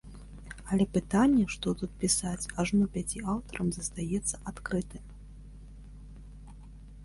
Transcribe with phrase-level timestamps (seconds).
[0.75, 5.09] Але пытанне, што тут пісаць ажно пяці аўтарам, застаецца адкрытым.